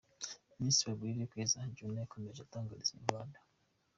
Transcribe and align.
Miss 0.61 0.83
Bagwire 0.85 1.25
Keza 1.31 1.59
Joannah 1.75 2.03
yakomeje 2.03 2.39
atangariza 2.41 2.91
Inyarwanda. 2.95 3.39